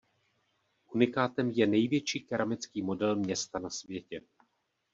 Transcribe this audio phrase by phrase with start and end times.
[0.93, 4.21] Unikátem je největší keramický model města na světě.